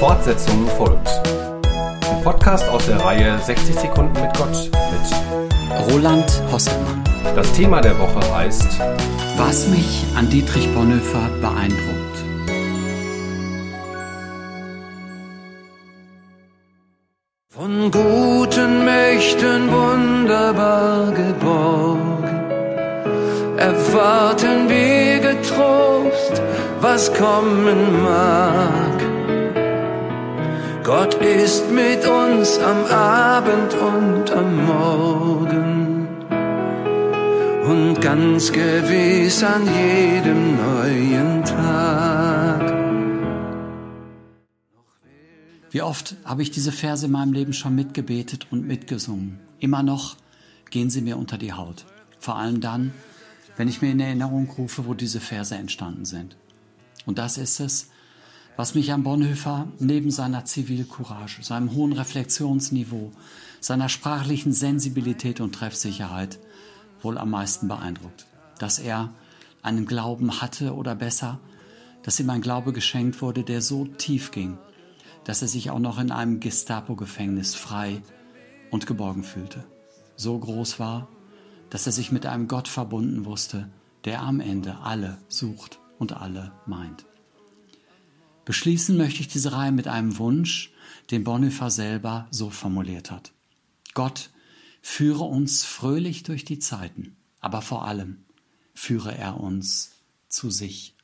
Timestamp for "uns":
32.04-32.58, 95.22-95.64, 99.38-99.92